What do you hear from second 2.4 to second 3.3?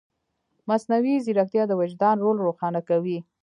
روښانه کوي.